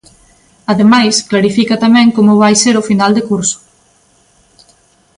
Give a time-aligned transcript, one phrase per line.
[0.71, 3.57] Ademais, clarifica tamén como vai ser o final de curso.